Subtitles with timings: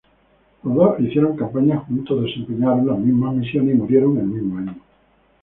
[0.63, 4.75] Los dos hicieron campaña juntos, desempeñaron las mismas misiones y murieron el mismo año.